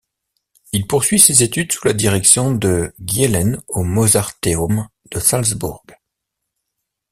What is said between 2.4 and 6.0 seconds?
de Gielen au Mozarteum de Salzbourg.